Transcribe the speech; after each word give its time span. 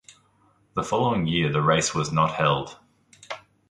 The 0.73 0.83
following 0.83 1.27
year 1.27 1.51
the 1.51 1.61
race 1.61 1.93
was 1.93 2.11
not 2.11 2.31
held. 2.33 2.75